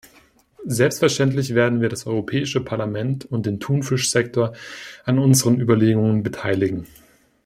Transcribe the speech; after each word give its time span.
Selbstverständlich 0.65 1.53
werden 1.53 1.79
wir 1.79 1.87
das 1.87 2.07
Europäische 2.07 2.61
Parlament 2.65 3.23
und 3.25 3.45
den 3.45 3.59
Thunfischsektor 3.59 4.53
an 5.05 5.19
unseren 5.19 5.59
Überlegungen 5.61 6.23
beteiligen. 6.23 6.87